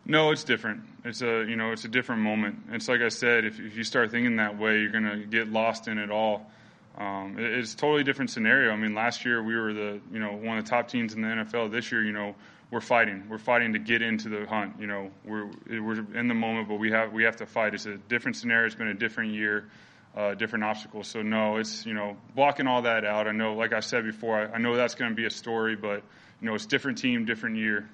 No, 0.05 0.31
it's 0.31 0.43
different. 0.43 0.81
It's 1.05 1.21
a 1.21 1.45
you 1.45 1.55
know 1.55 1.71
it's 1.71 1.85
a 1.85 1.89
different 1.89 2.21
moment. 2.21 2.57
It's 2.71 2.89
like 2.89 3.01
I 3.01 3.09
said, 3.09 3.45
if, 3.45 3.59
if 3.59 3.77
you 3.77 3.83
start 3.83 4.11
thinking 4.11 4.35
that 4.35 4.57
way, 4.57 4.81
you're 4.81 4.91
gonna 4.91 5.17
get 5.17 5.49
lost 5.49 5.87
in 5.87 5.97
it 5.97 6.11
all. 6.11 6.51
Um, 6.97 7.37
it, 7.39 7.45
it's 7.45 7.75
totally 7.75 8.03
different 8.03 8.31
scenario. 8.31 8.71
I 8.71 8.75
mean, 8.75 8.93
last 8.93 9.25
year 9.25 9.41
we 9.41 9.55
were 9.55 9.73
the 9.73 9.99
you 10.11 10.19
know 10.19 10.33
one 10.33 10.57
of 10.57 10.65
the 10.65 10.69
top 10.69 10.87
teams 10.87 11.13
in 11.13 11.21
the 11.21 11.27
NFL. 11.27 11.71
This 11.71 11.91
year, 11.91 12.03
you 12.03 12.11
know, 12.11 12.35
we're 12.71 12.81
fighting. 12.81 13.25
We're 13.29 13.37
fighting 13.37 13.73
to 13.73 13.79
get 13.79 14.01
into 14.01 14.29
the 14.29 14.45
hunt. 14.45 14.79
You 14.79 14.87
know, 14.87 15.11
we're 15.25 15.49
we're 15.67 16.05
in 16.15 16.27
the 16.27 16.33
moment, 16.33 16.67
but 16.67 16.75
we 16.75 16.91
have 16.91 17.11
we 17.11 17.23
have 17.23 17.37
to 17.37 17.45
fight. 17.45 17.73
It's 17.73 17.85
a 17.85 17.97
different 17.97 18.37
scenario. 18.37 18.65
It's 18.65 18.75
been 18.75 18.87
a 18.87 18.93
different 18.93 19.33
year, 19.33 19.69
uh, 20.15 20.35
different 20.35 20.65
obstacles. 20.65 21.07
So 21.07 21.21
no, 21.21 21.57
it's 21.57 21.85
you 21.85 21.93
know 21.93 22.17
blocking 22.35 22.67
all 22.67 22.83
that 22.83 23.05
out. 23.05 23.27
I 23.27 23.31
know, 23.31 23.53
like 23.53 23.73
I 23.73 23.79
said 23.79 24.03
before, 24.03 24.39
I, 24.39 24.55
I 24.55 24.57
know 24.59 24.75
that's 24.75 24.95
going 24.95 25.11
to 25.11 25.15
be 25.15 25.25
a 25.25 25.31
story, 25.31 25.75
but 25.75 26.03
you 26.41 26.47
know 26.47 26.55
it's 26.55 26.65
different 26.65 26.99
team, 26.99 27.25
different 27.25 27.57
year. 27.57 27.89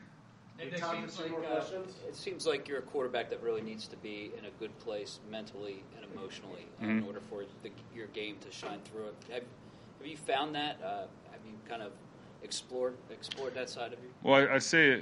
It 0.62 0.84
seems, 0.92 1.20
like, 1.20 1.32
uh, 1.32 1.62
it 2.08 2.16
seems 2.16 2.46
like 2.46 2.68
you're 2.68 2.80
a 2.80 2.84
quarterback 2.84 3.30
that 3.30 3.42
really 3.42 3.62
needs 3.62 3.88
to 3.88 3.98
be 3.98 4.34
in 4.38 4.46
a 4.46 4.52
good 4.60 4.78
place 4.80 5.20
mentally 5.32 5.84
and 5.96 6.06
emotionally 6.14 6.68
uh, 6.82 6.86
in 6.86 7.02
Mhm. 7.02 7.08
order 7.08 7.22
for 7.22 7.46
the, 7.64 7.72
your 7.96 8.08
game 8.08 8.38
to 8.42 8.52
shine 8.52 8.82
through 8.82 9.08
it. 9.08 9.16
Have, 9.32 9.44
have 10.00 10.08
you 10.08 10.18
found 10.18 10.56
that? 10.56 10.82
Uh, 10.84 11.08
have 11.32 11.46
you 11.46 11.54
kind 11.68 11.82
of 11.82 11.94
explored 12.44 12.96
explored 13.10 13.54
that 13.54 13.70
side 13.70 13.94
of 13.94 14.00
you? 14.00 14.10
Well, 14.22 14.48
I, 14.50 14.56
I'd 14.56 14.64
say 14.64 15.02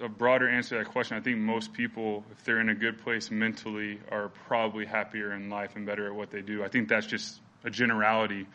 a 0.00 0.08
broader 0.08 0.48
answer 0.48 0.78
to 0.78 0.84
that 0.84 0.90
question. 0.90 1.16
I 1.16 1.20
think 1.20 1.38
most 1.38 1.72
people, 1.72 2.24
if 2.32 2.42
they're 2.44 2.60
in 2.60 2.68
a 2.68 2.74
good 2.74 2.98
place 2.98 3.30
mentally, 3.30 4.00
are 4.10 4.28
probably 4.28 4.84
happier 4.84 5.32
in 5.32 5.48
life 5.48 5.76
and 5.76 5.86
better 5.86 6.06
at 6.06 6.14
what 6.14 6.30
they 6.30 6.42
do. 6.42 6.64
I 6.64 6.68
think 6.68 6.88
that's 6.88 7.06
just 7.06 7.40
a 7.64 7.70
generality. 7.70 8.46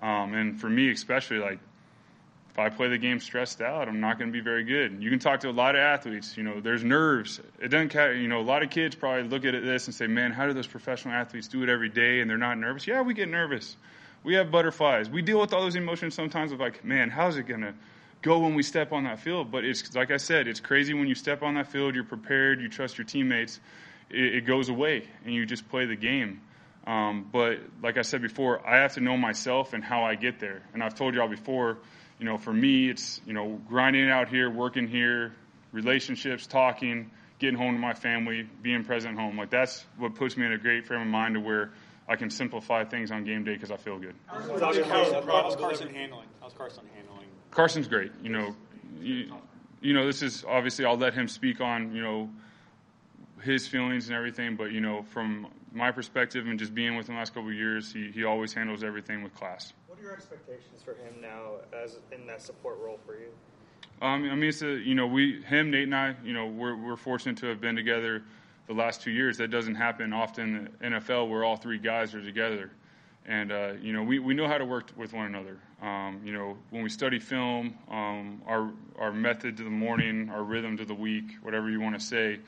Um, 0.00 0.34
and 0.34 0.58
for 0.58 0.70
me, 0.70 0.90
especially, 0.90 1.38
like 1.38 1.58
if 2.50 2.58
I 2.58 2.68
play 2.68 2.88
the 2.88 2.98
game 2.98 3.20
stressed 3.20 3.60
out, 3.60 3.88
I'm 3.88 4.00
not 4.00 4.18
going 4.18 4.28
to 4.28 4.32
be 4.32 4.40
very 4.40 4.64
good. 4.64 5.00
You 5.00 5.08
can 5.08 5.20
talk 5.20 5.40
to 5.40 5.50
a 5.50 5.52
lot 5.52 5.76
of 5.76 5.80
athletes. 5.80 6.36
You 6.36 6.42
know, 6.42 6.60
there's 6.60 6.82
nerves. 6.82 7.40
It 7.60 7.68
doesn't. 7.68 7.94
You 7.94 8.26
know, 8.26 8.40
a 8.40 8.42
lot 8.42 8.64
of 8.64 8.70
kids 8.70 8.96
probably 8.96 9.22
look 9.28 9.44
at 9.44 9.52
this 9.62 9.86
and 9.86 9.94
say, 9.94 10.08
"Man, 10.08 10.32
how 10.32 10.46
do 10.46 10.52
those 10.52 10.66
professional 10.66 11.14
athletes 11.14 11.46
do 11.46 11.62
it 11.62 11.68
every 11.68 11.88
day 11.88 12.20
and 12.20 12.28
they're 12.28 12.36
not 12.36 12.58
nervous?" 12.58 12.86
Yeah, 12.86 13.02
we 13.02 13.14
get 13.14 13.28
nervous. 13.28 13.76
We 14.24 14.34
have 14.34 14.50
butterflies. 14.50 15.08
We 15.08 15.22
deal 15.22 15.40
with 15.40 15.52
all 15.52 15.62
those 15.62 15.76
emotions 15.76 16.14
sometimes. 16.14 16.50
Of 16.50 16.58
like, 16.58 16.84
man, 16.84 17.08
how's 17.08 17.36
it 17.36 17.44
going 17.44 17.60
to 17.60 17.74
go 18.20 18.40
when 18.40 18.54
we 18.54 18.64
step 18.64 18.92
on 18.92 19.04
that 19.04 19.20
field? 19.20 19.52
But 19.52 19.64
it's 19.64 19.94
like 19.94 20.10
I 20.10 20.16
said, 20.16 20.48
it's 20.48 20.60
crazy 20.60 20.92
when 20.92 21.06
you 21.06 21.14
step 21.14 21.42
on 21.42 21.54
that 21.54 21.68
field. 21.70 21.94
You're 21.94 22.02
prepared. 22.04 22.60
You 22.60 22.68
trust 22.68 22.98
your 22.98 23.04
teammates. 23.04 23.60
It, 24.10 24.34
it 24.34 24.40
goes 24.44 24.68
away, 24.68 25.04
and 25.24 25.32
you 25.32 25.46
just 25.46 25.68
play 25.68 25.86
the 25.86 25.96
game. 25.96 26.40
Um, 26.84 27.28
but 27.30 27.60
like 27.80 27.96
I 27.96 28.02
said 28.02 28.22
before, 28.22 28.66
I 28.66 28.78
have 28.78 28.94
to 28.94 29.00
know 29.00 29.16
myself 29.16 29.72
and 29.72 29.84
how 29.84 30.02
I 30.02 30.16
get 30.16 30.40
there. 30.40 30.62
And 30.74 30.82
I've 30.82 30.96
told 30.96 31.14
y'all 31.14 31.28
before, 31.28 31.78
you 32.20 32.26
know, 32.26 32.36
for 32.36 32.52
me, 32.52 32.90
it's 32.90 33.20
you 33.26 33.32
know 33.32 33.58
grinding 33.66 34.10
out 34.10 34.28
here, 34.28 34.50
working 34.50 34.86
here, 34.86 35.32
relationships, 35.72 36.46
talking, 36.46 37.10
getting 37.38 37.58
home 37.58 37.72
to 37.72 37.80
my 37.80 37.94
family, 37.94 38.46
being 38.62 38.84
present 38.84 39.18
home. 39.18 39.38
Like 39.38 39.50
that's 39.50 39.84
what 39.96 40.14
puts 40.14 40.36
me 40.36 40.44
in 40.46 40.52
a 40.52 40.58
great 40.58 40.86
frame 40.86 41.00
of 41.00 41.08
mind 41.08 41.34
to 41.34 41.40
where 41.40 41.72
I 42.06 42.16
can 42.16 42.28
simplify 42.28 42.84
things 42.84 43.10
on 43.10 43.24
game 43.24 43.42
day 43.42 43.54
because 43.54 43.70
I 43.70 43.78
feel 43.78 43.98
good. 43.98 44.14
How's 44.26 44.46
Carson, 44.60 44.84
how's 44.84 45.56
Carson 45.56 45.94
handling? 45.94 46.28
How's 46.40 46.52
Carson 46.52 46.84
handling? 46.94 47.26
Carson's 47.50 47.88
great. 47.88 48.12
You 48.22 48.30
know, 48.30 48.54
you, 49.00 49.32
you 49.80 49.94
know, 49.94 50.06
this 50.06 50.22
is 50.22 50.44
obviously 50.46 50.84
I'll 50.84 50.98
let 50.98 51.14
him 51.14 51.26
speak 51.26 51.62
on 51.62 51.94
you 51.94 52.02
know 52.02 52.30
his 53.42 53.66
feelings 53.66 54.08
and 54.08 54.16
everything, 54.16 54.56
but 54.56 54.72
you 54.72 54.82
know, 54.82 55.02
from 55.04 55.46
my 55.72 55.90
perspective 55.90 56.46
and 56.46 56.58
just 56.58 56.74
being 56.74 56.96
with 56.96 57.08
him 57.08 57.14
the 57.14 57.18
last 57.18 57.32
couple 57.32 57.48
of 57.48 57.54
years, 57.54 57.92
he, 57.92 58.10
he 58.10 58.24
always 58.24 58.52
handles 58.52 58.84
everything 58.84 59.22
with 59.22 59.34
class. 59.34 59.72
Are 60.00 60.02
your 60.02 60.12
expectations 60.12 60.82
for 60.82 60.92
him 60.92 61.20
now 61.20 61.56
as 61.76 61.98
in 62.10 62.26
that 62.26 62.40
support 62.40 62.78
role 62.78 62.98
for 63.04 63.16
you? 63.16 63.28
Um, 64.00 64.30
I 64.30 64.34
mean, 64.34 64.48
it's 64.48 64.62
a 64.62 64.78
you 64.78 64.94
know 64.94 65.06
we 65.06 65.42
him 65.42 65.70
Nate 65.70 65.84
and 65.84 65.94
I 65.94 66.14
you 66.24 66.32
know 66.32 66.46
we're 66.46 66.74
we're 66.74 66.96
fortunate 66.96 67.36
to 67.38 67.46
have 67.46 67.60
been 67.60 67.76
together 67.76 68.22
the 68.66 68.72
last 68.72 69.02
two 69.02 69.10
years. 69.10 69.36
That 69.36 69.50
doesn't 69.50 69.74
happen 69.74 70.14
often 70.14 70.70
in 70.80 70.92
the 70.92 70.98
NFL 70.98 71.28
where 71.28 71.44
all 71.44 71.56
three 71.56 71.78
guys 71.78 72.14
are 72.14 72.22
together, 72.22 72.70
and 73.26 73.52
uh, 73.52 73.72
you 73.82 73.92
know 73.92 74.02
we, 74.02 74.20
we 74.20 74.32
know 74.32 74.48
how 74.48 74.56
to 74.56 74.64
work 74.64 74.90
with 74.96 75.12
one 75.12 75.26
another. 75.26 75.58
Um, 75.82 76.22
you 76.24 76.32
know 76.32 76.56
when 76.70 76.82
we 76.82 76.88
study 76.88 77.18
film, 77.18 77.74
um, 77.90 78.40
our 78.46 78.70
our 78.98 79.12
method 79.12 79.58
to 79.58 79.64
the 79.64 79.70
morning, 79.70 80.30
our 80.30 80.44
rhythm 80.44 80.78
to 80.78 80.86
the 80.86 80.94
week, 80.94 81.32
whatever 81.42 81.68
you 81.68 81.80
want 81.80 81.98
to 81.98 82.04
say, 82.04 82.38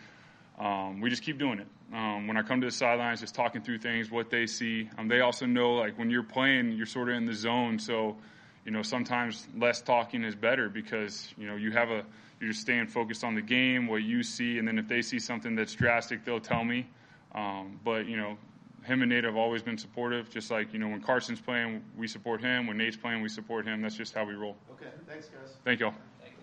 um, 0.58 1.02
we 1.02 1.10
just 1.10 1.22
keep 1.22 1.38
doing 1.38 1.58
it. 1.58 1.66
Um, 1.92 2.26
when 2.26 2.38
I 2.38 2.42
come 2.42 2.60
to 2.62 2.66
the 2.66 2.72
sidelines, 2.72 3.20
just 3.20 3.34
talking 3.34 3.60
through 3.62 3.78
things, 3.78 4.10
what 4.10 4.30
they 4.30 4.46
see. 4.46 4.88
Um, 4.96 5.08
they 5.08 5.20
also 5.20 5.44
know 5.44 5.74
like 5.74 5.98
when 5.98 6.10
you're 6.10 6.22
playing, 6.22 6.72
you're 6.72 6.86
sort 6.86 7.10
of 7.10 7.16
in 7.16 7.26
the 7.26 7.34
zone, 7.34 7.78
so 7.78 8.16
you 8.64 8.70
know 8.72 8.82
sometimes 8.82 9.46
less 9.56 9.82
talking 9.82 10.24
is 10.24 10.34
better 10.34 10.70
because 10.70 11.28
you 11.36 11.46
know 11.46 11.56
you 11.56 11.70
have 11.72 11.90
a 11.90 12.02
you're 12.40 12.50
just 12.50 12.62
staying 12.62 12.86
focused 12.86 13.24
on 13.24 13.34
the 13.34 13.42
game, 13.42 13.86
what 13.86 14.02
you 14.02 14.22
see, 14.22 14.58
and 14.58 14.66
then 14.66 14.78
if 14.78 14.88
they 14.88 15.02
see 15.02 15.18
something 15.18 15.54
that's 15.54 15.74
drastic, 15.74 16.24
they'll 16.24 16.40
tell 16.40 16.64
me. 16.64 16.86
Um, 17.34 17.78
but 17.84 18.06
you 18.06 18.16
know, 18.16 18.38
him 18.84 19.02
and 19.02 19.10
Nate 19.10 19.24
have 19.24 19.36
always 19.36 19.62
been 19.62 19.78
supportive. 19.78 20.30
Just 20.30 20.50
like 20.50 20.72
you 20.72 20.78
know, 20.78 20.88
when 20.88 21.02
Carson's 21.02 21.40
playing, 21.40 21.82
we 21.96 22.08
support 22.08 22.40
him. 22.40 22.66
When 22.66 22.78
Nate's 22.78 22.96
playing, 22.96 23.22
we 23.22 23.28
support 23.28 23.66
him. 23.66 23.82
That's 23.82 23.96
just 23.96 24.14
how 24.14 24.24
we 24.24 24.34
roll. 24.34 24.56
Okay, 24.72 24.90
thanks, 25.06 25.26
guys. 25.26 25.56
Thank 25.62 25.80
y'all. 25.80 25.94
Thank 26.20 26.34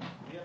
you. 0.00 0.06
Yeah. 0.32 0.40